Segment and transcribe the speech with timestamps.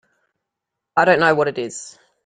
[0.97, 1.99] I don't know what it is.